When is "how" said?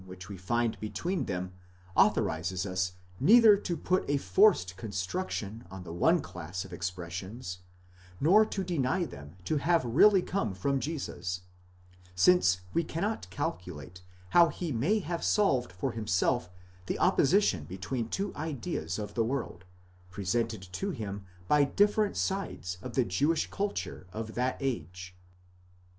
14.29-14.49